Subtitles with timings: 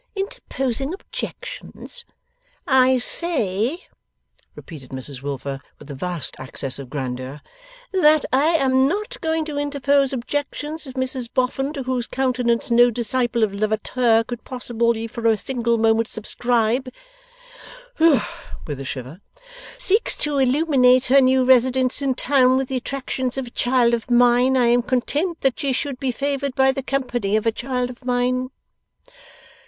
[0.15, 2.05] Interposing objections!'
[2.65, 3.85] 'I say,'
[4.55, 7.39] repeated Mrs Wilfer, with a vast access of grandeur,
[7.91, 10.87] 'that I am NOT going to interpose objections.
[10.87, 15.77] If Mrs Boffin (to whose countenance no disciple of Lavater could possibly for a single
[15.77, 16.89] moment subscribe),'
[17.99, 19.21] with a shiver,
[19.77, 24.09] 'seeks to illuminate her new residence in town with the attractions of a child of
[24.09, 27.91] mine, I am content that she should be favoured by the company of a child
[27.91, 28.49] of mine.